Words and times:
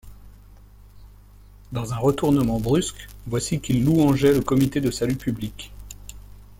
Dans 1.71 1.93
un 1.93 1.97
retournement 1.97 2.59
brusque, 2.59 3.07
voici 3.27 3.61
qu’il 3.61 3.85
louangeait 3.85 4.33
le 4.33 4.41
Comité 4.41 4.81
de 4.81 4.89
salut 4.89 5.15
public. 5.15 5.71